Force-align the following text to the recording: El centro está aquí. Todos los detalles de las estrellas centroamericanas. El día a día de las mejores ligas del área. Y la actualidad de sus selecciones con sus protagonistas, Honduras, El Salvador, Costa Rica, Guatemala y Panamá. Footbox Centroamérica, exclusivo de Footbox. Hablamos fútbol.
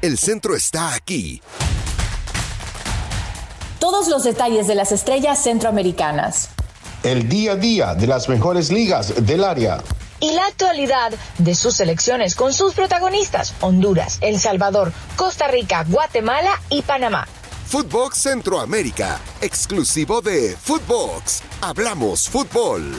El 0.00 0.16
centro 0.16 0.54
está 0.54 0.94
aquí. 0.94 1.42
Todos 3.80 4.06
los 4.06 4.22
detalles 4.22 4.68
de 4.68 4.76
las 4.76 4.92
estrellas 4.92 5.42
centroamericanas. 5.42 6.50
El 7.02 7.28
día 7.28 7.52
a 7.52 7.56
día 7.56 7.94
de 7.96 8.06
las 8.06 8.28
mejores 8.28 8.70
ligas 8.70 9.26
del 9.26 9.42
área. 9.42 9.82
Y 10.20 10.30
la 10.32 10.46
actualidad 10.46 11.12
de 11.38 11.54
sus 11.56 11.74
selecciones 11.74 12.36
con 12.36 12.52
sus 12.52 12.74
protagonistas, 12.74 13.54
Honduras, 13.60 14.18
El 14.20 14.38
Salvador, 14.38 14.92
Costa 15.16 15.48
Rica, 15.48 15.84
Guatemala 15.88 16.60
y 16.70 16.82
Panamá. 16.82 17.26
Footbox 17.66 18.18
Centroamérica, 18.18 19.18
exclusivo 19.40 20.20
de 20.20 20.56
Footbox. 20.56 21.42
Hablamos 21.60 22.28
fútbol. 22.28 22.94